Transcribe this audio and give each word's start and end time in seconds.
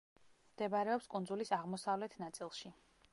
მდებარეობს 0.53 1.09
კუნძულის 1.15 1.53
აღმოსავლეთ 1.59 2.17
ნაწილში. 2.25 2.73